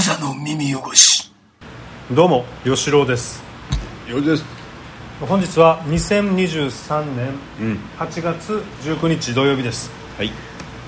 [0.00, 1.30] 無座の耳汚し。
[2.10, 3.42] どうも吉郎です。
[4.08, 4.44] よです。
[5.20, 7.28] 本日は2023年
[7.60, 7.78] うん。
[7.98, 9.90] 8月19日土曜日です。
[10.16, 10.32] はい。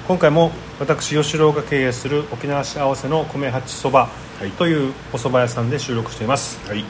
[0.08, 4.08] 今回も私吉郎が経営する沖縄市合わせの米八そば
[4.40, 4.50] はい。
[4.52, 6.58] というお蕎麦屋さんで収録しています。
[6.66, 6.80] はい。
[6.80, 6.84] い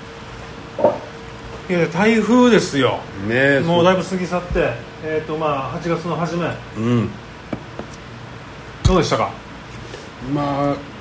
[1.72, 3.00] や台風ですよ。
[3.26, 4.70] ねえもうだいぶ過ぎ去って
[5.04, 6.46] えっ、とまあ8月の初め。
[6.76, 7.10] うん。
[8.84, 9.32] どうでしたか？
[10.32, 10.91] まあめ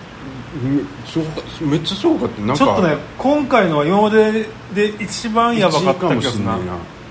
[1.05, 2.65] そうかめっちゃそうかってなんか。
[2.65, 6.57] ちょっとね今回のは今までで一番やばかった気がするな。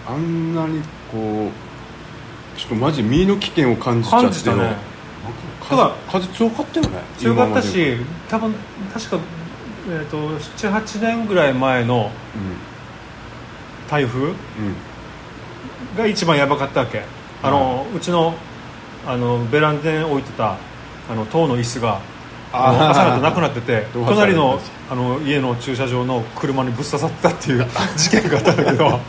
[0.06, 4.76] あんなにこうちょっとマジ身の危険を感じちゃって感じたね。
[5.68, 7.96] ただ風風強かったよね強かった今し
[8.28, 8.54] 多分
[8.92, 9.18] 確か、
[9.88, 12.10] えー、と78年ぐらい前の
[13.88, 14.32] 台風
[15.96, 17.02] が一番やばかったわけ。
[17.42, 18.34] あの、うちの
[19.06, 20.56] あのベランダに置いてた
[21.08, 22.00] あの塔の椅子が
[22.52, 29.00] 朝方なくなってて 隣のあの家の駐車場の車にぶっ刺さったっていう 事件があったんだけど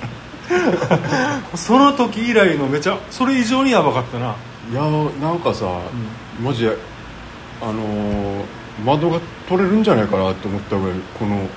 [1.55, 4.35] その時以来のめちゃそれ以上にやばかったな。
[4.71, 4.81] いや
[5.21, 5.65] なんかさ、
[6.41, 6.77] マジで
[7.61, 11.47] あのー窓が取れるんじゃないかなって思ったぐらいこの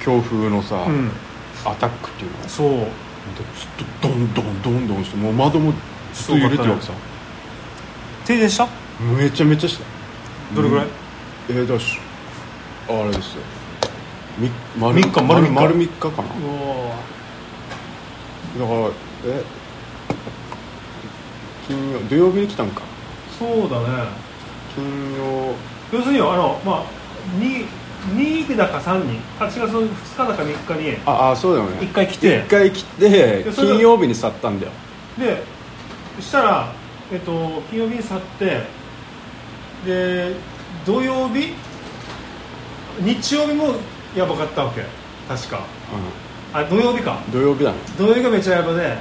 [0.00, 1.10] 強風のさ、うん。
[1.64, 2.68] アタックっていうのそう。
[2.68, 2.86] ずっ
[4.00, 5.72] とドンドンドンドンしてもう窓も
[6.12, 6.92] ずっと揺れてるわけさ、
[8.26, 8.66] 停電した？
[9.16, 9.84] めちゃめちゃした。
[10.54, 10.86] どれぐらい、
[11.50, 11.98] えー、だし。
[12.88, 13.42] あれですよ。
[14.38, 14.48] み
[14.78, 16.12] 丸三日丸三日丸3日かな。
[16.12, 16.18] だ
[18.66, 18.90] から
[19.26, 19.42] え
[21.66, 22.82] 金曜土曜日に来たんか。
[23.36, 23.86] そうだね。
[24.76, 25.52] 金曜。
[25.92, 26.84] 要するにあのまあ
[27.38, 27.66] 2
[28.14, 31.80] 2だか3に8月の2日だか3日にああそうだよね。
[31.80, 32.44] 1回来て。
[32.46, 34.72] 一回来て金曜日に去ったんだよ。
[35.18, 35.42] で
[36.16, 36.72] そしたら、
[37.12, 38.62] えっと、金曜日に去って
[39.84, 40.36] で
[40.86, 41.52] 土曜日？
[43.00, 43.74] 日曜日も
[44.16, 44.82] やばかったわけ。
[45.28, 45.60] 確か。
[46.52, 47.22] あ土曜日か。
[47.26, 47.78] うん土曜日だね。
[47.96, 48.98] 土曜日がめちゃやばで。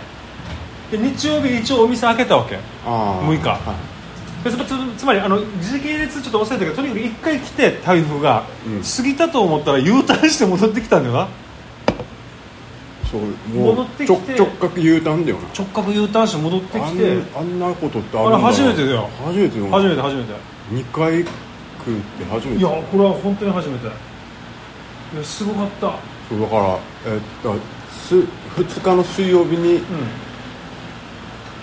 [0.91, 2.55] で日曜日一応お店開けたわけ。
[2.55, 3.49] ああ6日。
[3.49, 4.43] はい。
[4.43, 8.81] でつつつまりあの時系列ちょっと忘れたけどとにかく1回来て台風が、うん。
[8.81, 11.27] 過ぎたと思ったら U ターンして戻ってきたんだよな。
[13.11, 14.35] そうもう戻ってきて。
[14.37, 15.47] 直直角 U ターンだよな。
[15.57, 17.15] 直角 U ターンして戻ってあきて。
[17.15, 18.47] んあんなことってああれるんだ。
[18.47, 19.09] 初めてだよ。
[19.25, 20.33] 初めての初めて初めて。
[20.71, 21.25] 2回
[21.89, 22.59] 来るって初めて。
[22.59, 23.87] いやこれは本当に初めて。
[23.87, 23.89] い
[25.17, 25.95] やすごかった。
[26.29, 27.55] そうだからえっと
[27.91, 29.83] す2日の水曜日にうん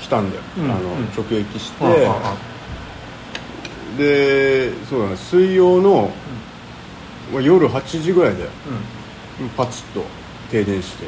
[0.00, 0.64] 来たんだよ、うん。
[0.64, 1.04] あのうん。
[1.16, 1.91] 直撃して、ああ
[2.32, 2.37] あ
[3.98, 5.16] でそうだね。
[5.16, 6.10] 水曜の、
[7.32, 8.48] まあ夜8時ぐらいで
[9.56, 10.04] パツッと
[10.50, 11.06] 停電して。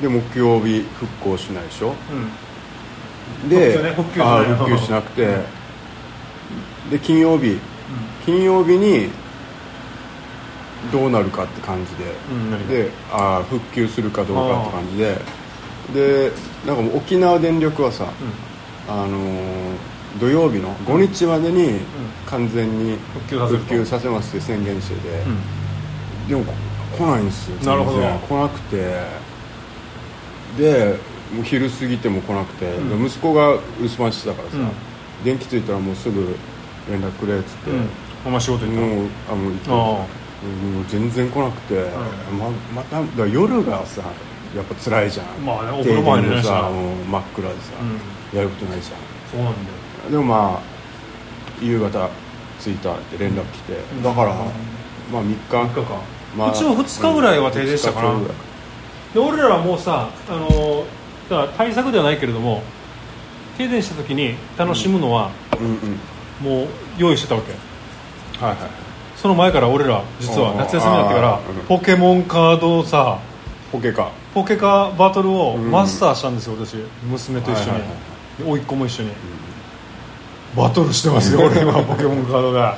[0.00, 1.90] で木曜日復興しないでしょ。
[1.90, 1.92] あ
[3.42, 3.48] うん。
[3.48, 3.94] でね？
[3.94, 5.38] 復旧しなくて、
[6.90, 7.58] で金曜日
[8.24, 9.10] 金曜日に
[10.92, 15.18] どうなるかって感じで、うんであー復旧するかどうかって感じで。
[15.94, 16.32] で
[16.66, 18.08] なんかもう沖縄電力はさ、
[18.88, 21.80] あのー土曜日の5日までに
[22.24, 22.96] 完全に
[23.26, 25.28] 復旧させますって宣言してて、う
[26.24, 26.28] ん。
[26.28, 26.54] でもこ
[26.96, 27.98] 来ないんですよなるほど。
[27.98, 28.18] 全然。
[28.20, 28.76] 来なくて。
[30.58, 30.96] で
[31.34, 32.64] もう昼過ぎても来なくて、
[33.04, 34.70] 息子が留守番してたからさ、うん。
[35.24, 36.36] 電気ついたらもうすぐ
[36.88, 37.88] 連絡くれっつって、うん。
[38.26, 39.72] お前仕事行ったもうあもう行ってあ。
[39.72, 41.90] もう全然来なくて、
[42.38, 44.02] ままただから夜がさ
[44.54, 45.44] やっぱ辛いじゃん。
[45.44, 46.46] まあねお風呂も入れないし。
[46.46, 47.72] な停電でさもう真っ暗でさ、
[48.32, 48.38] うん。
[48.38, 48.94] やることないじゃ
[49.32, 50.08] そうなんだよ。
[50.08, 52.10] んでもまあ夕方
[52.60, 54.02] 着いたって連絡来て、ん。
[54.02, 54.34] だから、
[55.12, 56.00] まあ3日3日か。
[56.36, 58.10] まあうちも2日ぐらいは停電したかな。
[58.10, 58.46] うん二日ぐらい。
[59.14, 60.84] で俺らはもうさあの
[61.30, 62.62] だから対策ではないけれども
[63.56, 65.98] 停電した時に楽しむのはうんうん
[66.40, 66.66] もう
[66.98, 67.52] 用意してたわけ、
[68.44, 68.70] はいはい。
[69.16, 73.18] その前から俺ら実は夏休みになってからポケモンカードをさ
[73.72, 75.70] ポケかポケカバトルをうん。
[75.70, 76.76] マスターしたんですよ私。
[77.08, 77.70] 娘と一緒に。
[77.70, 77.90] はいはい
[78.44, 79.10] 甥っ子も一緒に。
[80.54, 82.76] バトルしてますよ 俺今ポケモンカードが。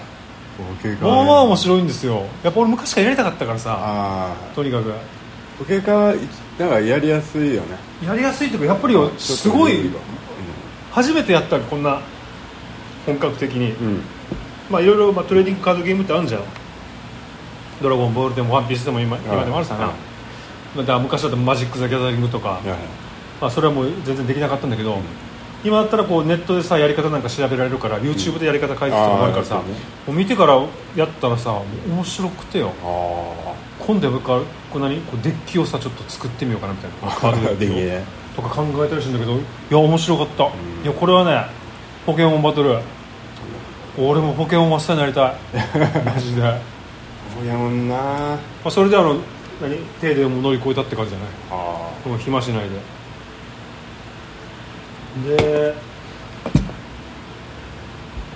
[0.56, 2.24] ポケかまあまあ面白いんですよ。
[2.44, 3.76] やっぱ俺昔からやりたかったからさ。
[3.80, 4.92] あとにかく。
[4.92, 4.94] あ
[5.58, 6.14] ポケかは
[6.58, 7.76] なんかやりやすいよね。
[8.06, 9.90] やりやすいというかやっぱりすごい
[10.92, 12.00] 初めてやったこんな
[13.08, 13.72] 本格的に。
[13.72, 14.02] うん、うん
[14.70, 16.42] まあいろいろまあトレーディングカードゲームってあるんじゃん。
[17.82, 19.76] ドラゴンボールでもワンピースでも今今でもあるさ。
[19.76, 19.94] な、はい。
[20.76, 22.78] まあだから昔だとマジック・ザ・ギャザリングとか、はいはい。
[23.40, 24.98] まあ、それはもう全然できなかったんだけど、
[25.64, 29.74] 今だったらこうネットでさやり方なんか調べられるから、YouTube でやり方解説とかもあるからさ、あーなる
[30.08, 30.66] もう見てから
[30.96, 32.72] やったらさ面白くてよ。
[32.82, 34.40] あ今度は僕は
[34.70, 37.08] こう何こうデッキをさちょっと作ってみようかなみたいな。
[37.16, 38.02] カー
[38.36, 39.40] ドとか考えたりしてんだけどい
[39.70, 40.48] や面白かった、い
[40.84, 41.46] やこれはね
[42.06, 42.78] ポケモンバトル
[44.00, 45.34] 俺もポケモンマスターになりたい。
[46.04, 46.42] マジで。
[47.36, 47.94] そうやもんな。
[47.96, 49.16] まあ、それであの
[49.60, 49.76] 何？
[50.00, 51.28] 停電も乗り越えたって感じじゃない？
[51.50, 52.66] あこの暇しない
[55.26, 55.36] で。
[55.36, 55.74] で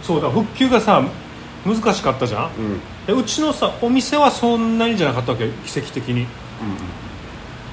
[0.02, 1.00] そうだ復旧がさ
[1.64, 2.50] 難しかったじゃん？
[3.08, 3.18] うん。
[3.20, 6.26] うちのさお店はそんなにじゃなかったわけ奇跡的に。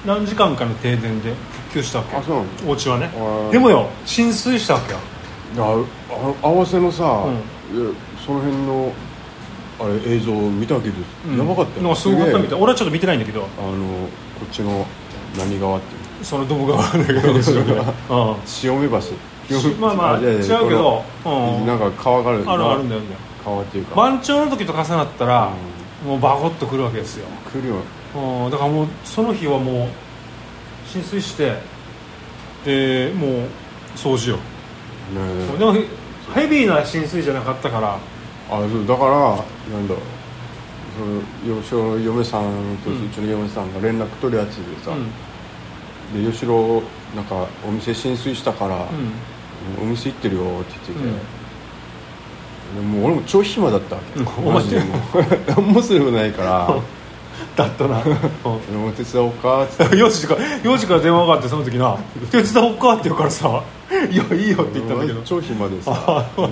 [0.05, 1.31] 何時間かの停電で
[1.69, 2.17] 復旧したわけ。
[2.17, 3.09] あそうお家はね。
[3.51, 4.99] でもよ浸水したわけよ。
[5.57, 5.83] あ
[6.43, 7.39] あ合わせのさ、ういや
[8.25, 8.93] その辺の
[9.79, 10.95] あれ映像見たけど、
[11.37, 12.59] やばかったなんかすごかったみたい。
[12.59, 13.41] い俺はちょっと見てないんだけど。
[13.41, 14.85] あのこっちの
[15.37, 16.25] 何川っていう。
[16.25, 17.41] その動画はあるんだけど
[18.45, 18.97] 潮目橋。
[18.97, 21.65] うんまあまあ違うけどうん。
[21.65, 22.43] なんか川がある。
[22.45, 25.51] あるあるんだよね川っていうか、番長の時と重なったら、
[26.05, 27.75] もうバコッとくるわけですよ、来るよ
[28.15, 29.87] うん、だからもうその日はもう
[30.87, 31.61] 浸水して
[32.65, 33.31] でもう
[33.95, 35.73] 掃除よ、ねでも
[36.33, 37.97] ヘビーな浸水じゃなかったから。
[38.51, 39.11] あそうだから
[39.71, 39.93] なんだ
[40.97, 41.21] その
[41.61, 46.25] 吉嫁さんとうちの嫁さんが連絡取るやつでさ、うん。
[46.25, 46.81] で吉郎
[47.15, 48.75] なんかお店浸水したから、
[49.77, 49.83] うん。
[49.83, 51.09] お店行ってるよって言ってて、
[52.79, 52.91] うん。
[52.91, 54.99] でもう俺も超暇だったわけ、 うんマジでもう。
[55.47, 56.75] 何もすることないから
[57.55, 58.11] だったな、 うん
[58.81, 59.95] 「もう手伝おうか」っつって。
[59.95, 61.97] 4時か4時から電話があってその時な
[62.31, 63.61] 「手伝おうか?」って言うからさ
[64.09, 65.21] 「いやいいよ」って言ったんだけど。
[65.23, 65.91] 超暇でさ
[66.37, 66.49] もう。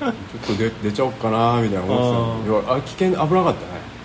[0.00, 2.62] ちょっと出出ちゃおうかなみたいな思ってたの。
[2.62, 3.54] いやあ危険危なかったね。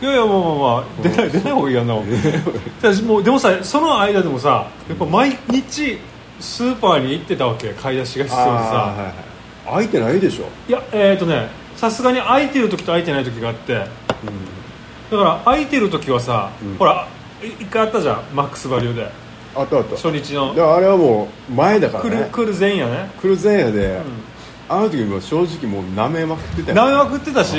[0.01, 0.83] いやいやまあまあまあ。
[1.01, 1.95] 出ない出ない方がいいやんな
[2.81, 5.97] 私もうでもさその間でもさやっぱ毎日
[6.41, 9.13] スーパーに行ってたわけ買い出しが必要でさ。
[9.65, 13.85] 空いてないでしょ、いやえっ、ー、とねさすがに空いてる時と空いてない時があって
[15.11, 16.75] だから空いてる時はさ、うん。
[16.77, 17.07] ほら
[17.43, 19.09] い一回あったじゃんマックスバリューで。
[19.55, 19.95] あったあった。
[19.95, 20.51] 初日の。
[20.51, 22.09] あれはもう前だからね。
[22.09, 23.09] 来る来る前夜ね。
[23.21, 24.01] 来る前夜で、
[24.67, 27.55] あの時も正直もう舐めまくってたよ舐めまくってたし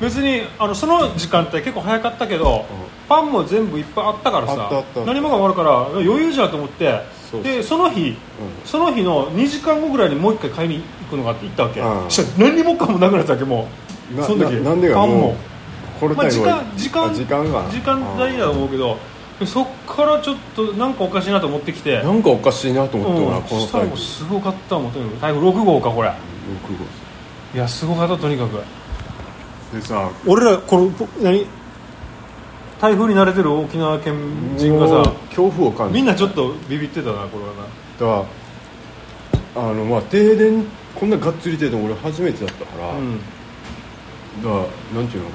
[0.00, 2.66] 別にあのその時間帯結構早かったけど、
[3.08, 7.00] パンも全部いっぱいあったからさ何もが終わるから余裕じゃんと思って
[7.42, 8.16] でその日、
[8.64, 12.08] その日の2時間後ぐらいにもう一回買いに行くのがあって行ったわけ、うん。
[12.36, 13.68] 何にもかもなくなったわけも
[14.12, 14.16] う。
[14.16, 15.16] なその時ななんでかパンも。
[15.16, 15.36] もう
[16.02, 17.70] これまあ、時間時間あ時間が。
[17.70, 18.98] 時間帯だと思うけど
[19.38, 22.02] でそっからちょっとなんかおかしいなと思ってきて。
[22.02, 26.08] なんかおかしいなと思ったな、うんこのしたらもうタイプすごかったもんとにかく台風6号かこれ。
[26.08, 26.12] 6
[27.54, 28.56] いやすごかったとにかく。
[28.56, 28.62] 号
[29.78, 31.46] でさ俺らこのぽ何？
[32.80, 34.16] 台風に慣れてる沖縄県
[34.58, 37.62] 人がさ恐怖を感じみんなちょっとビビってたなこれはな。
[37.62, 38.26] だか
[39.54, 40.64] らあのまあ停電
[40.96, 43.18] こんながっつり停電俺初めてだったから、うん。
[43.18, 43.22] だ
[44.42, 45.30] からなんていうの？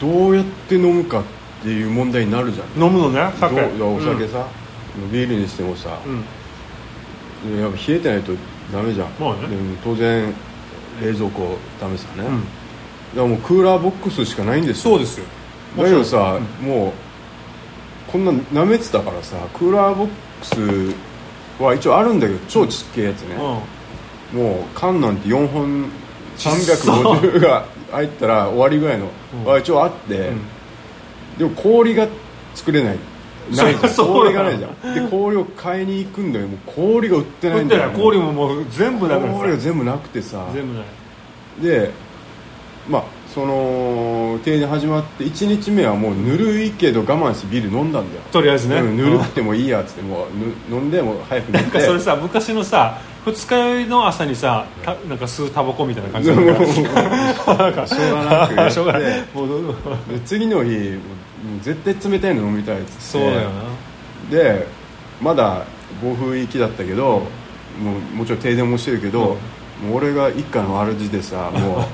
[0.00, 1.24] どうやって飲むかっ
[1.62, 2.82] ていう問題になるじゃん。
[2.82, 3.60] 飲むのね酒。
[3.78, 4.46] どうお酒さ、
[5.12, 6.24] ビールにしてもさ、うん、
[7.52, 8.32] うんやっぱ冷えてないと
[8.72, 9.48] ダメじゃん、まあね。
[9.48, 10.34] でも当然
[11.02, 12.40] 冷蔵庫ダメさね、うん。
[12.40, 12.48] だか
[13.16, 14.92] らもうクーラーボックスしかないんですよ。
[14.92, 15.26] そうですよ。
[15.76, 16.92] だけどさ、もう
[18.10, 20.08] こんな舐めてたからさクーラーボッ
[20.40, 23.36] クスは一応あるんだけど超ちっけえやつね、
[24.32, 25.90] うもう缶なんて4本
[26.38, 29.44] 350が入ったら終わりぐらいのうん。
[29.44, 30.40] は一応あって、ん。
[31.38, 32.08] でも氷が
[32.54, 32.98] 作れない。
[33.54, 33.90] ないじゃん。
[33.90, 34.94] そう氷がないじゃん。
[34.94, 36.48] で氷を買いに行くんだよ。
[36.48, 37.90] もう氷が売ってないんだよ。
[37.90, 40.44] 氷ももう全部なく氷が全部なくてさ。
[40.46, 40.84] た全部ない。
[41.62, 41.90] で
[42.88, 48.22] まあその停電始まって1日目はもうぬるいけど我慢してビール飲んだんだよ。
[48.32, 48.76] とりあえずね。
[48.80, 50.26] うんぬるくてもいいやっつっても
[50.70, 56.84] うぬ飲んでもう早く寝なんかてそれさ昔のさ二日酔いの朝にさたなんか吸うタバコみたいな感じだ しょう
[58.14, 59.02] がなくやってしょうがない。
[59.34, 59.74] もう
[60.08, 63.00] で次の日もう絶対冷たいの飲みたいっつって。
[63.00, 64.30] そうだよな。
[64.30, 64.66] で
[65.20, 65.64] まだ
[66.00, 69.36] 暴風域だったけど、もうもちろん停電もしてるけど、
[69.84, 71.84] もう俺が一家の主でさ も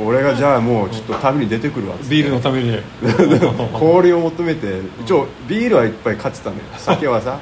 [0.00, 2.78] う俺がじゃあもうちょっと旅に出てくるわっビールのために。
[3.78, 6.62] 氷を求めて一応ビールはいっぱい買ってたのよ。
[6.78, 7.38] 酒はさ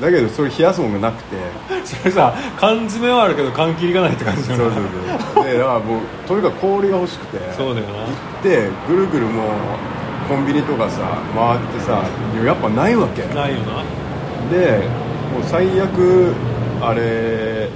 [0.00, 1.36] だけどそれ冷やすものがなくて。
[1.84, 4.84] それさ缶詰はあるけど缶切りがないって感じだよなそうそう
[5.34, 5.44] そう。
[5.44, 7.38] でだからもうとにかく氷が欲しくて。
[7.56, 7.92] そうだよな。
[7.92, 9.46] 行ってぐるぐるもう
[10.28, 11.00] コンビニとかさ
[11.34, 12.02] 回ってさ
[12.44, 13.22] やっぱないわけ。
[13.34, 13.82] ないよな。
[14.56, 14.78] で
[15.32, 16.34] もう最悪
[16.82, 17.68] あれ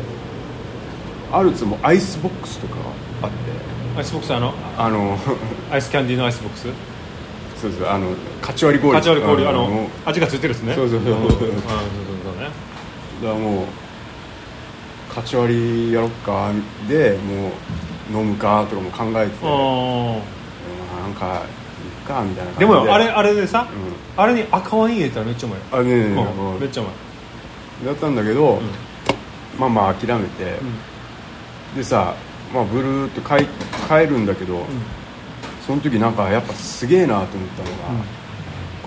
[1.33, 2.75] アルツもアイスボックスとか
[3.23, 3.35] あって。
[3.99, 4.53] アイスボックスあの？
[4.79, 5.19] あの
[5.73, 6.69] アイスキャンディーのアイスボックス？
[7.61, 8.09] そうそうあの
[8.43, 8.97] カチ割り氷。
[8.97, 10.75] カチ割り氷あもう味がついてるやつね。
[10.75, 11.13] そうそうそう。
[11.15, 11.21] んん。
[11.23, 11.51] そうそうそう
[12.35, 12.51] ね。
[13.23, 13.67] だからもう
[15.15, 16.51] カチ割りやろっか
[16.89, 25.59] でもう飲むかとかも考えててうなんかいっかみたいな感じんでもよあれあれでさうあれに赤ワイン入れたらめっちゃうまい。
[25.59, 26.61] よあねえうん。
[26.61, 27.87] めっちゃうまい。
[27.87, 28.61] だったんだけど、
[29.59, 30.59] まあまあ諦めて、
[31.73, 31.77] うん。
[31.77, 32.15] でさ、
[32.53, 33.47] まあ、ブルーっと帰
[33.89, 34.65] 帰るんだけど、
[35.67, 38.05] その時なんかやっぱすげえなと思ったのが、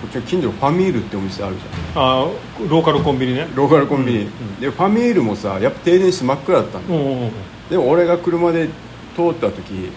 [0.00, 2.02] こっちの近所のファミールってお店あるじゃん。
[2.02, 3.48] あーローカルコンビニね。
[3.54, 4.60] ローカルコンビニ、うんうん。
[4.60, 7.30] でファミールもさやっぱ停電して真っ暗だったんだよ、
[7.68, 8.68] でも俺が車で
[9.16, 9.90] 通った時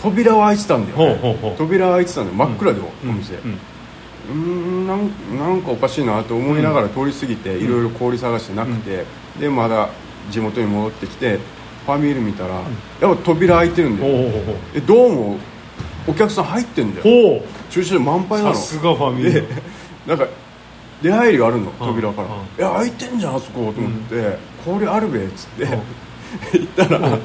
[0.00, 1.54] 扉は開いてたんだよ、ね。
[1.58, 2.36] 扉は開いてたんだよ。
[2.36, 3.58] 真っ暗でも、うんお店うん。
[4.30, 9.04] うーんなんなんかおかしいなと思いながら通り過ぎていろいろ氷探してなくて、
[9.40, 9.88] でまだ
[10.30, 11.38] 地元に戻ってきて
[11.86, 14.30] ファミール見たら、やっぱ扉開いてるんだよ。
[14.74, 15.38] えどうも
[16.08, 17.42] お客さん入ってんだよ。
[17.70, 18.54] 駐車場満杯なの。
[18.54, 19.48] さすがファミリでー
[20.06, 20.26] なんか
[21.02, 21.86] 出入りがあるのうん。
[21.86, 22.40] 扉から「うん。
[22.58, 25.64] いや開いてんじゃんあそこ」と思って「氷あるべ」っつって。
[25.64, 25.70] うん。
[25.70, 27.18] 行ったら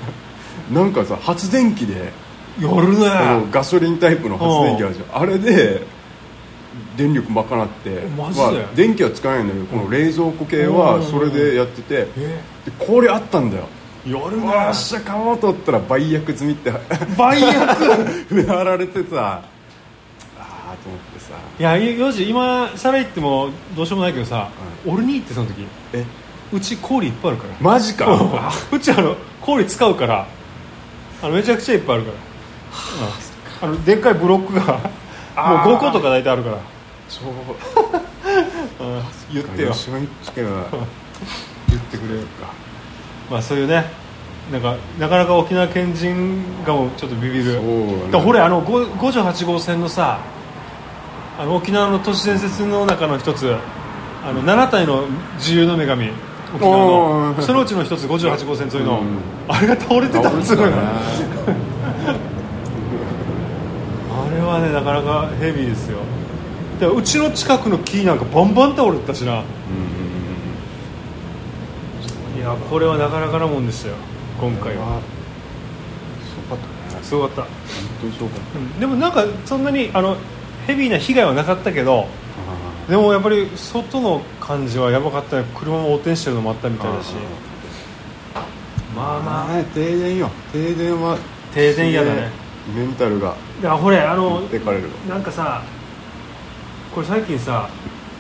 [0.72, 2.12] なんかさ発電機で
[2.60, 3.08] 夜ね。
[3.08, 5.22] あのガソリンタイプの発電機あるじゃん。
[5.22, 5.82] あれで
[6.98, 8.46] 電力賄ってマジで？
[8.46, 12.08] あ、電気は使えないんだけどこの冷蔵庫系はそれでやってて。
[12.18, 12.42] え？
[12.66, 13.64] で氷あったんだよ
[14.06, 16.72] 夜ねよっしゃ買おうと思ったら売約済みって。
[17.18, 17.76] 倍役
[18.30, 19.42] 振られてさ。
[20.38, 21.34] ああと思ってさ。
[21.60, 24.50] いやよし今さら言ってもどうしようもないけどさ、
[24.86, 25.66] 俺に行ってその時。
[25.94, 26.06] え？
[26.52, 27.56] うち氷いっぱいあるから。
[27.62, 28.06] マジか？
[28.72, 30.28] うちあの氷使うから。
[31.22, 32.12] あのめちゃくちゃいっぱいあるか
[33.62, 34.80] ら、うんあのでっかいブロックがもう
[35.38, 36.58] あー5個とか大体あるから、
[37.08, 37.28] そう。
[38.84, 39.02] うん。
[39.32, 39.74] 言ってよ。
[39.74, 42.52] 言ってくれよか
[43.30, 43.86] まあそういうね
[44.52, 47.62] なんかなかなか沖縄県人がもうちょっとビビる。
[47.62, 48.12] ね。
[48.12, 50.20] だほれあの5 58号線のさ
[51.40, 53.56] あの沖縄の都市伝説の中の一つ
[54.26, 55.06] あの7体の
[55.38, 56.12] 自由の女神
[56.56, 57.42] 沖縄の。
[57.42, 59.18] そのうちの一つ58号線沿いの、うん。
[59.48, 60.66] あれが倒れてたんですよあ
[64.30, 65.98] れはねなかなかヘビーですよ。
[66.80, 69.44] でうちの近くの木なんかバンバン倒れてたしな、
[72.36, 73.96] いやこれはなかなかなもんでしたよ。
[74.40, 75.02] 今回は。
[76.24, 77.04] すごかったね。
[77.04, 77.52] すごかった、本
[78.02, 80.18] 当にすごかっうんでもなんかそんなにあの
[80.68, 82.08] ヘビーな被害はなかったけど
[82.88, 85.46] たでもやっぱり外の感じはやばかったね。
[85.56, 87.14] 車も横転してるのもあったみたいだし。
[88.96, 89.56] まあまあ。
[89.56, 90.30] ね停電よ。
[90.52, 91.18] 停電は
[91.54, 92.44] 停電嫌だね。
[92.76, 94.42] メンタルがいやほれあの
[95.10, 95.64] なんかさ
[96.96, 97.70] これ最近さ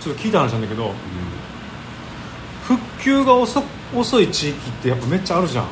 [0.01, 0.91] ちょっと聞いた話なんだけど
[2.63, 3.62] 復旧が遅
[3.95, 5.63] 遅い地域ってやっぱめっちゃあるじゃん。
[5.65, 5.67] あ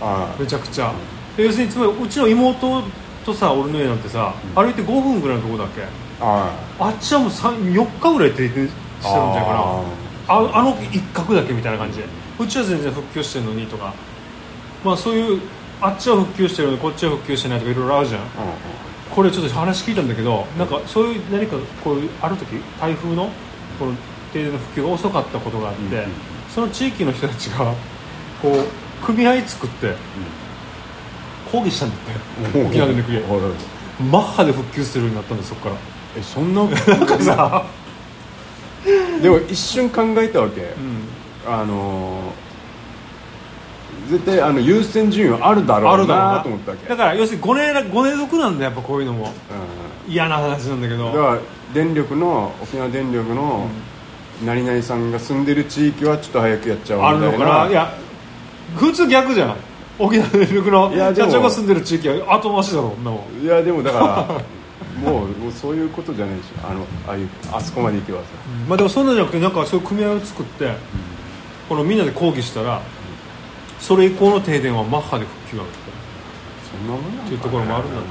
[0.00, 0.92] あめちゃくちゃ。
[1.36, 2.82] で要するにつまりうちの妹
[3.24, 3.98] とさ俺の家なん。
[3.98, 5.82] てさ、歩いて5分ぐらいのとこだっけ？
[6.20, 9.60] ああっちはもう3 4日ぐらい停電してるんじゃないかな
[10.28, 12.04] ああの一角だけみたいな感じで。
[12.38, 13.92] うちは全然復旧してるのにとか。
[14.84, 15.40] まあそういう
[15.80, 18.20] あっちは復旧してるのにこっちは復旧してないとかいろいろあるじゃん。
[18.22, 18.24] あ
[19.10, 23.30] これちょっと話聞いたんだけどなんかそういう何かこういうある時台風の
[23.78, 23.94] この
[24.32, 26.10] 停電の復旧が遅かったことがあって、うんうん
[26.56, 27.74] その地域の人たちが
[28.40, 29.94] こう組合作って
[31.52, 31.96] 抗議したんだ
[32.48, 32.64] って。
[32.64, 33.00] 沖縄でおい
[33.44, 33.52] おい
[34.10, 35.76] マッハで復旧するようになったんですそこから。
[36.16, 36.64] えそんな？
[36.64, 37.66] なんかさ、
[39.20, 46.88] でも一瞬考えたわけ、うん、あのー絶対あの優先順位はあるだろうななと思ったわけ。
[46.88, 49.32] だから要するにご年ご年属なんだやっぱこういうのも。
[50.06, 50.12] うん。
[50.12, 51.06] 嫌な話なんだけど。
[51.06, 51.38] だから
[51.74, 53.68] 電力の沖縄電力の
[54.44, 57.38] 何々さんが住んでる地域はちょっと早くやっちゃうみたいな。
[57.38, 57.70] のかな？
[57.70, 57.92] いや
[58.76, 59.56] 普通逆じゃない？
[59.98, 63.24] 沖縄電力のいやでも社長が住んでる地域は後回しだろそんなも。
[63.40, 64.40] んいやでもだから
[65.10, 66.68] もうもうそういうことじゃないでしょ。
[66.68, 68.24] あのああいうあそこまで行けばさ。
[68.68, 70.70] まあでもそんなんじゃなくてなんかそういう組合を作って、
[71.68, 72.80] このみんなで抗議したら
[73.80, 75.78] それ以降の停電はマッハで復旧があるって
[76.70, 78.08] そんなもんなんっていうところもあるんだって。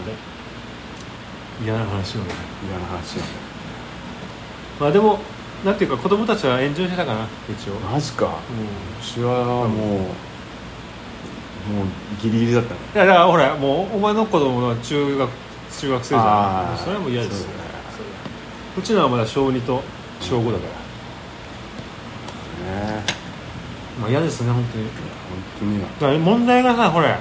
[1.64, 3.34] 嫌な話なん嫌な話なんだ
[4.82, 5.20] まあでも
[5.66, 8.28] なんていうか子供たちはエンジョイしてたかな一応、マジか。
[8.28, 10.08] ううちはもう、もう
[12.22, 12.76] ギリギリだった。
[12.76, 15.30] いやだからほらもうお前の子供は中学
[15.80, 17.54] 中学生じゃんそれはもう嫌ですね
[18.78, 19.82] うちのはまだ小2と
[20.22, 20.66] 小5だか
[22.70, 23.04] ら、ね
[24.00, 24.84] まあ嫌ですね本当に。
[24.86, 24.92] 本
[26.00, 27.18] 当にだ問題がさこれや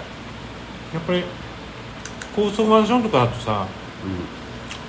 [0.98, 1.24] っぱり
[2.36, 3.66] 高層マンションとかだとさ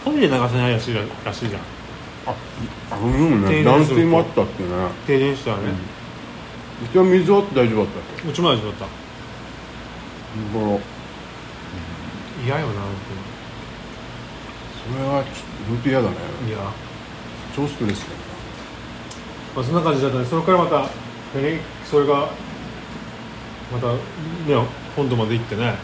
[0.06, 0.14] うん。
[0.14, 1.62] トイレ流せないらしいららしいじゃん
[2.28, 2.34] あ
[2.92, 3.48] あのようね。
[3.50, 3.70] 停電すると。
[3.72, 4.70] 断水もあったってね。
[5.08, 5.64] 停電したらね、
[6.84, 9.06] うちは水あって大丈夫だったうちも大丈夫だった。
[12.46, 12.92] 嫌よな本
[14.94, 15.40] それはちょっと
[15.70, 16.16] 本当嫌だね。
[16.48, 16.58] いや、
[17.56, 18.12] 超ストレスだよ
[19.56, 20.26] まあ、そんな感じだったね。
[20.26, 20.90] それからまた、ね、
[21.86, 22.30] それが
[23.72, 24.00] またね
[24.96, 25.76] 本土まで行ってね、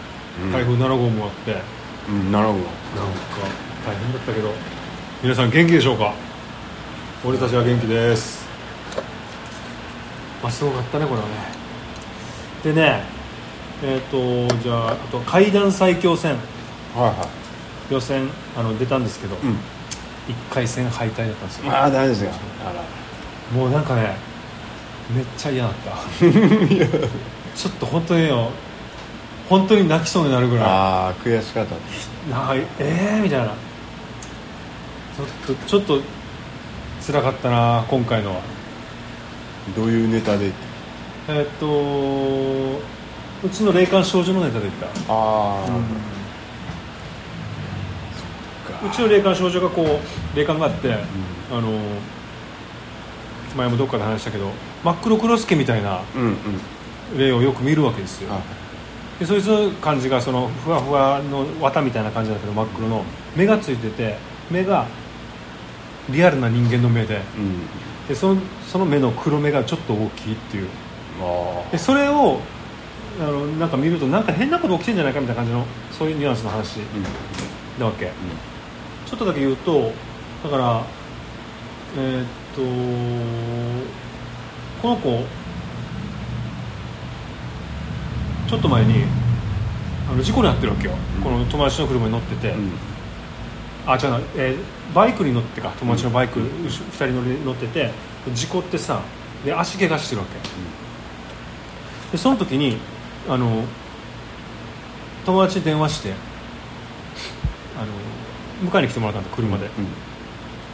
[0.43, 0.51] うん。
[0.51, 1.62] 台風7号もあって。
[2.10, 2.71] うんなるほどなんか
[3.86, 4.51] 大変だったけど。
[5.24, 6.13] 皆さん元気でしょうか？
[7.23, 8.43] 俺たちは元気です。
[10.41, 11.33] まあすごかったねこれはね。
[12.63, 13.03] でね
[13.83, 16.31] えっ、とじゃああと階段最強戦。
[16.31, 17.29] はいは
[17.91, 19.51] 予選あの出たんですけど、うん。
[20.27, 21.71] 一1回戦敗退だったんですよ。
[21.71, 22.31] ああダメですよ。
[22.65, 22.81] あら
[23.55, 24.15] もうなんかね
[25.15, 25.91] めっちゃ嫌だった。
[27.55, 28.49] ちょっと本当によ
[29.47, 31.75] 本当に泣きそうになるぐらああ悔しかった。
[31.75, 31.79] い
[32.31, 33.45] なんかえーみたいな。
[33.45, 36.01] ちょっとちょっと
[37.01, 38.41] 辛かったな今回のは。
[39.75, 40.51] どういうネタで？
[41.27, 42.79] えーっと
[43.43, 44.86] うちの霊感少女のネタで言った。
[44.88, 45.65] ああ、
[48.86, 50.98] うちの霊感少女がこう霊感があって、あ
[51.60, 51.79] の
[53.55, 54.51] 前もどっかで話したけど
[54.84, 56.38] 真っ黒クロスケみたいなうんうん。
[57.17, 58.31] 霊をよく見るわけですよ。
[58.31, 58.41] あ。
[59.20, 63.03] でそいつの感じがそのふわふわの綿みたいな感じだけど真っ黒の。
[63.36, 64.17] 目がついてて
[64.50, 64.88] 目が
[66.10, 67.22] リアルな人間の目で。
[67.38, 67.60] うん。
[68.08, 70.67] でそのその目の黒目がちょっと大きいっていう。
[71.22, 72.39] あでそれを
[73.20, 76.77] あのなんか見るとなんか変なこと起きてんじゃないかみたいな感じのそういうニュアンスの話
[77.79, 78.12] なわけ、
[79.05, 79.91] ちょっとだけ言うと
[80.43, 80.84] だから
[81.98, 82.62] えーっと
[84.81, 85.24] この子
[88.50, 89.03] ちょっと前に
[90.12, 91.24] あの事故に遭ってるわけよ、うん。
[91.24, 92.72] この友達の車に乗ってて、うん
[93.88, 94.57] あ違うな、えー
[94.93, 97.91] バイクに乗ってか友達のバイク、2人乗り乗ってて
[98.33, 99.01] 事故ってさ
[99.45, 100.33] で足怪我してるわけ、
[102.11, 102.77] でその時に
[103.29, 103.63] あの
[105.25, 106.13] 友達に電話して
[107.77, 107.85] あ
[108.65, 109.71] の迎えに来てもらったんだ車で,、うん。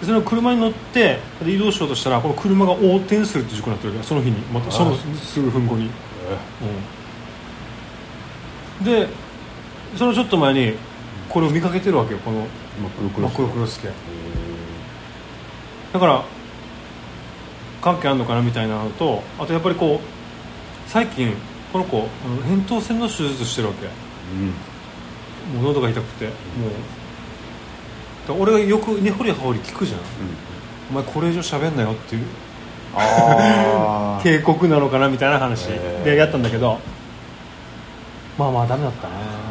[0.01, 4.07] でその車に乗ってで移動しようとしたらこの車が横転するって事故になってるわけ。
[4.07, 5.91] その日にまたそのすぐ分後に、
[8.81, 8.85] うん。
[8.85, 9.07] で
[9.95, 10.73] そのちょっと前に
[11.29, 12.47] これを見かけてるわけよこの
[12.77, 13.87] 真っ黒クロクロスケ。
[13.87, 13.91] へ
[15.93, 16.23] だから
[17.81, 19.99] 関係あるのかなみたいなのとあとやっぱりこう
[20.89, 21.33] 最近
[21.71, 22.07] この子
[22.45, 23.85] 扁桃腺の手術してるわけ。
[23.85, 23.89] ー
[24.33, 25.61] うん。
[25.61, 26.33] もう喉が痛くてもう。
[28.41, 29.99] 俺がよく根掘り葉掘り聞くじゃん。
[30.91, 32.25] お前これ以上喋んなよっていう。
[34.23, 35.67] 警告なのかなみたいな話
[36.03, 36.79] でやったんだけど。
[38.37, 39.46] まあまあダメだったね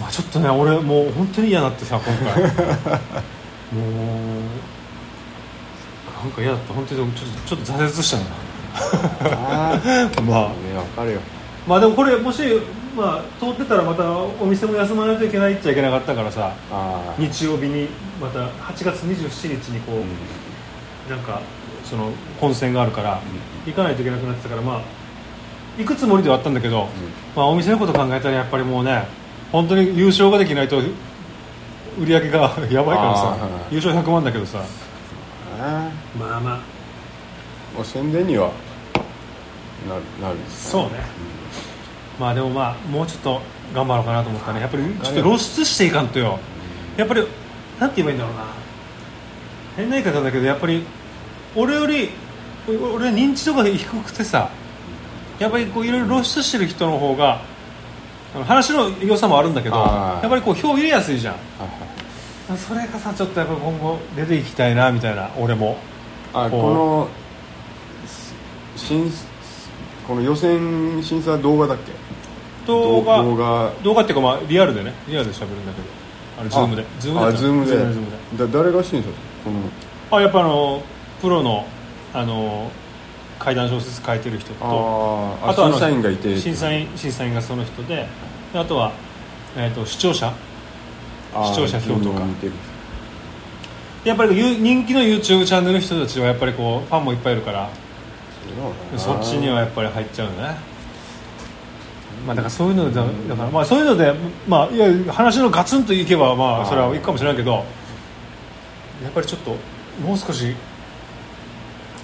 [0.00, 2.42] まあちょっとね俺もう本当に嫌になってさ今回。
[3.72, 3.86] もう
[6.22, 6.74] なんか嫌だった。
[6.74, 8.24] 本当にちょっとちょっと挫折したな。
[10.22, 10.48] まあ。
[10.48, 11.20] ねわかるよ。
[11.66, 12.42] まあでもこれもし、
[12.96, 14.04] まあ、通ってたらまた
[14.40, 16.52] お店も休まないといけないっちゃいけなかったからさ
[17.18, 17.88] 日曜日に
[18.20, 20.04] また8月27日にこう、うん。
[21.10, 21.40] なんか
[21.84, 23.20] その本戦があるから、
[23.64, 24.80] 行かないといけなくなってたからまあ
[25.78, 26.88] 行くつもりではあったんだけど、
[27.34, 29.06] まあ、お店のこと考えたらやっぱりもうね
[29.52, 33.36] 本当に優勝ができないと売り上げが やばいからさ。
[33.40, 33.74] あー。
[33.74, 34.58] 優勝100万だけどさ。
[35.60, 36.54] あまあまあ。
[37.74, 38.50] ーもう宣伝には
[39.88, 40.90] なるなるそうね。
[42.18, 43.40] まあでもまあもうちょっと
[43.74, 44.60] 頑張ろうかなと思ったね。
[44.60, 46.38] やっぱりちょっと露出していかんとよ。
[46.96, 47.22] やっぱり
[47.78, 48.42] なんて言えばいいんだろうな。
[49.76, 50.82] 変な言い方だけどやっぱり
[51.54, 52.10] 俺より
[52.66, 54.48] 俺俺認知度が低くてさ
[55.38, 57.42] やっぱりこういろいろ露出してる人の方が
[58.44, 61.34] 話の良さもあるんだけどやっぱりこう票入れやすいじゃん。
[61.34, 62.58] はいはい。
[62.58, 65.78] それがさちょっとやっぱり今後出ていきたいなみたいな俺も。
[66.32, 67.08] あこの
[68.76, 69.10] 審
[70.06, 71.92] この予選審査動画だっけ？
[72.66, 73.22] 動画。
[73.22, 73.72] 動画。
[73.82, 74.92] 動画っていうかまあリアルでね。
[75.08, 75.88] リアルで喋るんだけど。
[76.38, 78.46] あれズームであズームでズームでズームで。
[78.46, 79.08] だ誰が審査
[79.44, 80.18] この。
[80.18, 80.82] あやっぱあの
[81.20, 81.66] プロの
[82.12, 82.70] あの
[83.38, 84.64] 怪談小説書いてる人と
[85.42, 88.06] あと審査員がいて審査員審査員がその人で
[88.52, 88.92] であとは、
[89.56, 90.32] えー、と視聴者。
[91.32, 92.22] 視聴者票とか。
[94.04, 97.68] やっぱりゆ人気の YouTube チャンネルの人たちはやっぱりこうファンもいっぱいいるから
[98.96, 100.56] そっちにはやっぱり入っちゃうね。
[102.24, 104.14] まあだからそういうのでだだからまあそういうので
[104.46, 109.56] まあいや話のガツンといけばまあそれはいいかもしれないけどやっぱりちょっと
[110.00, 110.54] もう少し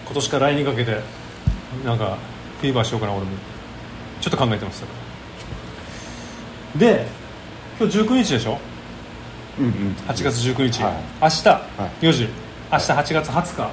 [0.04, 1.00] 今年から来年にかけて
[1.85, 2.16] なんか
[2.61, 3.30] フィーバーしようかな俺も。
[4.20, 4.85] ちょっと考えてます
[6.76, 7.06] で
[7.78, 8.58] 今日19日でしょ？
[9.58, 9.72] うんうん。
[10.08, 10.94] 8月19日、はい。
[11.22, 12.06] 明日、い。
[12.06, 12.28] 4時
[12.70, 13.62] 明日8月20日。
[13.62, 13.72] はい。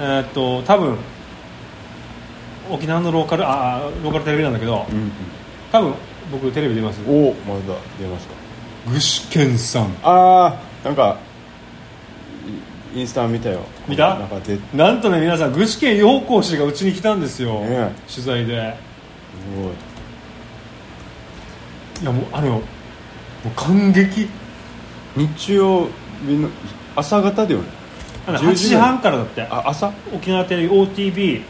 [0.00, 0.96] えーっと多分
[2.70, 5.10] 沖縄のローカルあーローカルテレビなんだけどうん
[5.72, 5.94] 多分
[6.30, 8.34] 僕テレビ出ますうんおまだ出ますか。
[8.92, 9.84] 具志堅さん。
[10.02, 11.16] ああなんか
[12.94, 13.60] イインスタ見たよ。
[13.88, 14.18] 見た？
[14.18, 18.76] なんかでなんとね皆さん具志堅陽光氏がうちに来たんですよ、ね取材で。
[19.54, 19.72] すごい。
[22.02, 22.58] いやもうあのも
[23.46, 24.28] う感激。
[25.16, 25.88] 日曜
[26.26, 26.48] 日の
[26.94, 27.68] 朝方だよね。
[28.26, 29.42] あの10 8時半からだって。
[29.42, 29.92] あ朝？
[30.14, 31.42] 沖縄テレビ OTB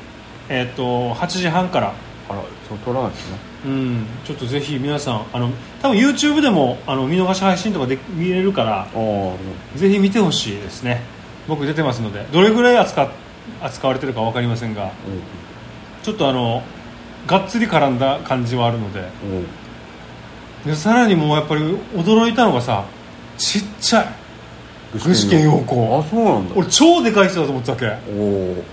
[0.48, 1.92] えーっと8時半から。
[2.29, 3.38] あらそう撮らないですね。
[3.66, 4.07] うん。
[4.24, 5.50] ちょっとぜひ皆さんあの
[5.83, 11.03] 多分 YouTube でもあの見逃し配信とかで見れるからああぜひ見てほしいですね
[11.50, 13.08] 僕出てますのでどれぐらい扱っ
[13.60, 14.92] 扱われてるか分かりませんが
[16.02, 16.62] ちょっとあの
[17.26, 19.10] がっつり絡んだ感じはあるので
[20.64, 21.62] でさらにもうやっぱり
[21.94, 22.86] 驚いたのがさ
[23.36, 24.06] ちっちゃい。
[24.92, 25.98] 具志堅用高。
[26.04, 26.54] あそうなんだ。
[26.56, 28.12] 俺超でかい人だと思ってたわけ。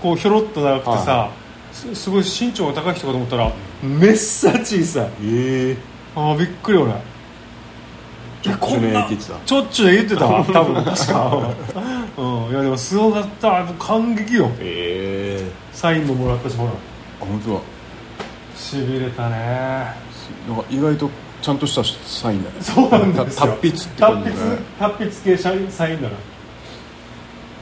[0.02, 1.32] こうひょろっと長くてさ、は
[1.72, 5.04] すすごい身長が高い人かと思ったらめっさ小さ。
[5.04, 5.76] いええ
[6.14, 6.92] ああびっくり俺。
[8.42, 9.34] ちょっちゅうね言ってた。
[9.46, 10.44] ちょっちゅうね言ってたわ。
[10.52, 11.54] 多分確か
[12.18, 12.50] うん。
[12.50, 14.50] いやでもすごかったもう感激よ。
[14.60, 15.50] ええ。
[15.72, 16.70] サインももらったしほら。
[16.70, 16.74] あ
[17.20, 17.60] 本当だ。
[18.56, 19.36] しびれたね。
[20.48, 21.08] なんか意外と
[21.40, 22.56] ちゃんとしたサインだね。
[22.60, 23.46] そうなんですよ。
[23.46, 24.58] 達筆って達筆感じだね。
[24.78, 26.16] 達筆系サインサインだな。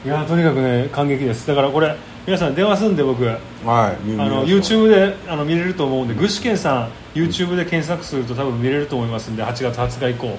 [0.04, 1.46] いやとにかくね感激です。
[1.46, 1.94] だからこれ
[2.26, 3.28] 皆さん電話すんで僕。
[3.28, 10.38] あはい見の見ましょう YouTube であの見れると思うんで具志堅さん YouTube で検索すると多分見れると思いますんで8月20日以降。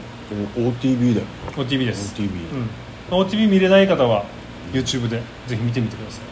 [0.57, 2.69] お OTV だよ OTV です OTV うん
[3.09, 4.25] OTV 見れない方は
[4.73, 6.23] YouTube でぜひ見てみてください。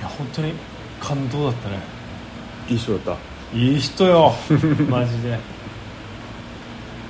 [0.00, 0.52] いや本当に
[1.00, 1.78] 感動だったね。
[2.68, 3.16] いい人だっ
[3.52, 3.56] た。
[3.56, 4.34] いい人よ。
[4.90, 5.38] マジで。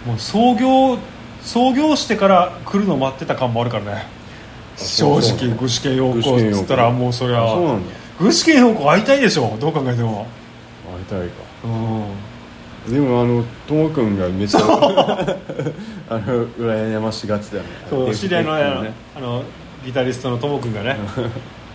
[0.06, 0.98] もう創業
[1.42, 4.06] 創業してから来るの待ってた感もあるからね。
[4.76, 7.46] 正直具志堅用高っつったらもうそりゃ。
[8.20, 9.56] 具志堅用高会いたいでしょ。
[9.58, 10.26] どう考えても。
[11.10, 11.34] 会いたいか。
[11.64, 12.35] うん
[12.88, 14.60] でもあのともくんがめっちゃ
[16.08, 17.68] あの羨ましがってたよね。
[17.90, 19.42] そう知り合いのあの,、ねあの
[19.84, 20.96] ギタリストのともくんがね。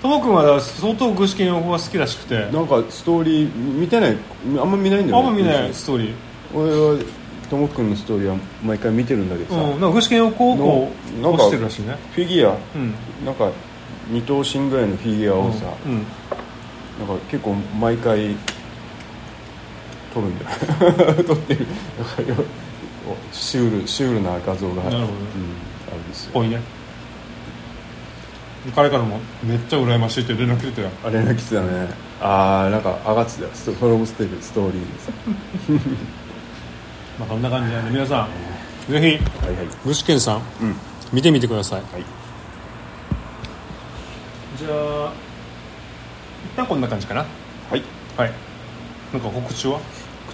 [0.02, 2.48] ともくんは相当具志堅用高が好きらしくて。
[2.52, 4.18] なんかストーリー見てない？
[4.60, 6.14] あんま見ないんだよねあんま見ないストーリー。
[6.54, 7.04] 俺は
[7.50, 10.90] ともくんのストーリーは毎回見てるんだけどさ、うん、なんか具志堅用高校
[11.22, 11.98] のなんかをしてるらしいね。
[12.16, 12.56] フィギュア。
[12.76, 12.94] うん。
[13.26, 13.52] なんか
[14.10, 15.98] 二頭身ぐらいのフィギュアをさ、うんうん。
[17.08, 18.36] なんか結構毎回
[20.14, 20.52] 撮るんだよ
[21.24, 21.66] 撮ってる。
[21.98, 22.46] なんかよ
[23.34, 25.00] シュールシュールな画像がなるほど。
[25.00, 25.04] うん、
[25.88, 26.32] あるんですよ。
[26.34, 26.62] ぽいね。
[28.76, 30.90] 彼からもめっちゃ羨ましいって連絡来てたよ。
[31.04, 31.90] あれが来てたね。
[32.22, 33.50] ああなんか上がってたよ。
[33.54, 35.12] ストフォローステストーリーでさ
[37.20, 38.28] まあこんな感じなんで皆さ
[38.88, 39.06] んぜひ
[39.46, 39.68] はいはい。
[39.86, 40.76] 具志堅さんうん。
[41.12, 41.82] 見てみてください。
[41.92, 42.04] はい。
[44.58, 45.12] じゃあ
[46.54, 47.26] 一旦こんな感じかな。
[47.70, 47.84] はい。
[48.16, 48.32] はい。
[49.12, 49.80] なんか告知は？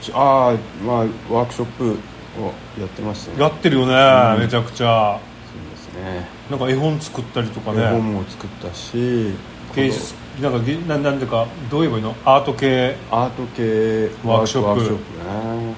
[0.02, 0.56] 口ああ
[0.86, 0.98] まあ
[1.34, 1.98] ワークショップ
[2.40, 3.42] をやってましたね。
[3.42, 3.94] やってるよね、
[4.36, 4.42] うん。
[4.42, 5.20] めちゃくちゃ。
[5.52, 6.28] そうですね。
[6.50, 9.34] なんか絵本作ったりとか絵ね本も作ったし。
[9.76, 12.16] 芸術なんかげなんなんていうかどう言えばいいの？
[12.26, 12.96] アート系。
[13.12, 14.70] アート系ワークショップ。
[14.70, 15.76] ワークショップね。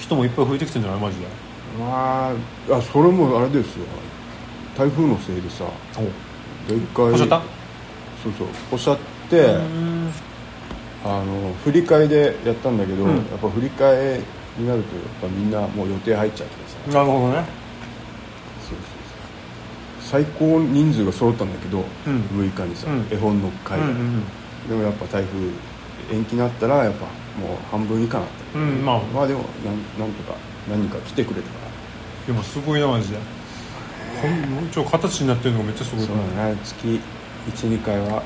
[0.00, 1.00] 人もいっぱい増えてきてんじゃない？
[1.00, 1.26] マジで。
[1.78, 2.32] まあ
[2.76, 3.86] あそれもあれですよ。
[4.76, 5.64] 台風のせいでさ。
[5.64, 7.42] おっしゃった？
[8.22, 8.98] そうそうおっしゃっ
[9.28, 10.01] てうん
[11.04, 13.16] あの振り替えでやったんだけど、うん。
[13.16, 14.20] やっぱ振り替え
[14.58, 16.54] になるとやっぱみんなもう予定入っちゃって
[16.90, 16.98] さ。
[16.98, 17.34] なるほどね。
[17.36, 17.44] そう
[18.68, 18.78] そう
[20.08, 20.22] そう。
[20.24, 22.20] 最高人数が揃ったんだけど、うん。
[22.40, 23.06] 6日にさ、うん。
[23.10, 24.22] 絵本の会が、うんうん
[24.68, 27.00] でもやっぱ台風延期になったらやっぱ
[27.36, 28.98] もう半分以下になったうん、うん、まあ。
[29.00, 30.38] まあでもなんなんとか
[30.70, 32.26] 何人か来てくれたから。
[32.28, 33.18] でもすごいなマジで。
[34.22, 37.00] こんちょ形になってるのがめっちゃすごいそうだね月
[37.56, 38.22] 12回は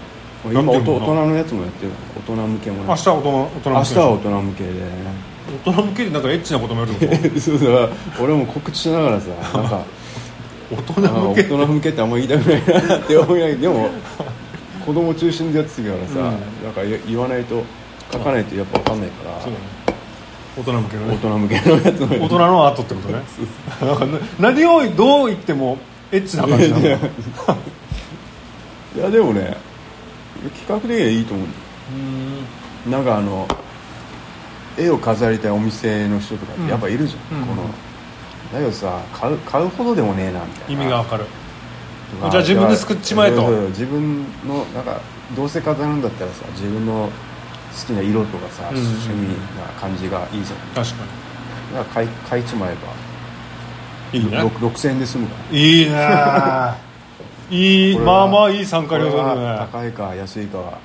[0.52, 1.92] 今大人のやつもやってる。
[2.16, 2.84] 大人向けもね。
[2.88, 3.70] 明日は大人大人向け。
[3.70, 4.70] 明日は大人向けで。
[5.64, 6.98] 大人向けでなんかエッチなこともやるの？
[7.40, 7.88] そうだ
[8.20, 9.28] 俺も告知しながらさ
[9.58, 9.82] なんか
[10.72, 11.42] 大人あ向け？
[11.42, 13.88] 大人向けってあんま言いたくないなって思いながらでも
[14.84, 16.22] 子供中心でやってたからさ、うん。
[16.22, 17.62] なんか言言わないと
[18.12, 19.64] 書かないとやっぱ分かんないから、そうだね。
[20.58, 21.14] 大人向けのね。
[21.14, 23.22] 大人向けのやつも大人のアートってことね。
[24.40, 25.78] 何をどう言っても
[26.12, 26.86] エッチな感じなの？
[28.96, 29.56] いやでもね
[30.50, 31.46] 企画的にはいいと思う。
[32.86, 32.90] うん。
[32.92, 33.46] なんかあの
[34.78, 37.46] 絵を飾りたいお店の人とかってやっぱいるじゃん、うん。
[37.46, 37.62] この
[38.52, 40.82] だけどさ買う買うほどでもねえなみたいな。
[40.82, 41.24] 意味がわかる。
[42.22, 43.48] まじゃあ自分で作っちまえと。
[43.68, 45.00] 自分のなんか
[45.34, 47.10] どうせ飾るんだったらさ自分の
[47.78, 50.84] 好きな色とかさ、うん趣味な感じがいいじゃん。
[50.84, 51.04] 確か
[51.74, 52.78] だから買い買いちまえば。
[54.12, 54.38] にいいね。
[54.38, 55.58] ろく6000円で済むから。
[55.58, 56.85] いいね
[57.50, 59.68] いいまあまあいい参加料だね。
[59.72, 60.78] 高いか安いかは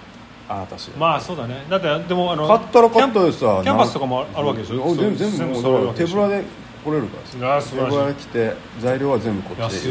[0.47, 1.65] あなたしまあそうだね。
[1.69, 4.84] だってでもあの買ったら買ったでさキャンパスとかもあるわけでしょ？
[4.84, 6.43] お全部全部手ぶらで
[6.84, 9.89] 来れるから手ぶらで来て材料は全部こっちで。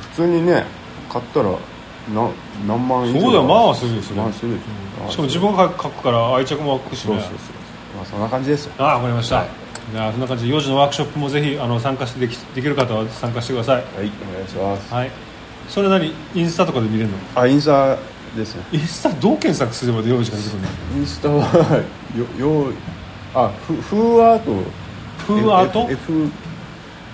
[0.00, 0.64] 普通にね
[1.08, 1.58] 買ったらな
[2.66, 3.42] 何万以上そうだよ。
[3.44, 7.14] まあするですよまあするでしょしかも自分が書くから愛着も湧くしね。
[7.20, 7.38] そうそうそう。
[7.96, 8.72] まあそんな感じですよ。
[8.78, 13.76] ああわかりました、はいじゃあそんな感じで幼児のワークショップもぜひあの参加してできできる方は参加してください。
[13.76, 13.98] はいお
[14.34, 14.92] 願いします。
[14.92, 15.10] はい。
[15.68, 16.12] それ何？
[16.34, 17.16] インスタとかで見れるの？
[17.34, 17.96] あインスタ
[18.36, 18.64] ですね。
[18.72, 20.68] インスタどう検索すれば用意が出てくるの？
[20.98, 21.82] インスタは
[22.16, 22.74] よよう
[23.34, 24.62] あフフーアート
[25.26, 26.30] フーアート F, F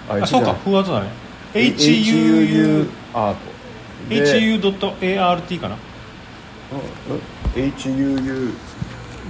[0.09, 1.11] ああそうかフーアートだね。
[1.55, 3.41] HUU アート
[4.09, 4.17] で
[4.61, 5.77] HU.ART かな？
[7.57, 8.55] うん HUU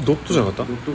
[0.04, 0.72] ドットじゃなかった？
[0.72, 0.92] ドット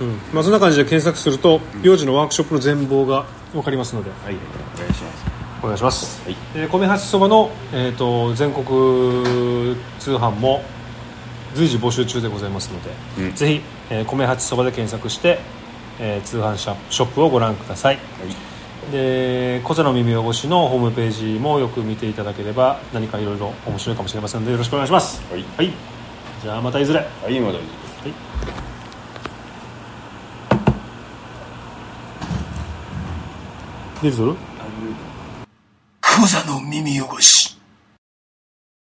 [0.00, 0.18] うん。
[0.32, 4.10] まあそんな感じで検索すると幼児のワークショップの全貌が分かりますので。
[4.10, 4.36] はい。
[4.76, 5.26] お願いします。
[5.62, 6.36] お願いします、はい。
[6.54, 8.64] えー米八そばの、えー、と全国
[9.98, 10.62] 通販も
[11.54, 13.34] 随時募集中でございますので、うん。
[13.34, 15.38] ぜひ、えー米八そばで検索して、
[15.98, 17.96] えー通販ショップをご覧ください。
[17.96, 18.02] はい。
[18.92, 25.20] で小座の耳汚しのホームページもよく見ていただければ何かいろいろ面白いかもしれませんのでよろしくお願いします。
[25.30, 25.72] はい。
[26.42, 27.00] じゃあまたいずれ。
[27.00, 27.58] はいまだ
[34.06, 34.26] 出るぞ。
[34.26, 34.36] る
[36.00, 37.35] クザの耳汚し。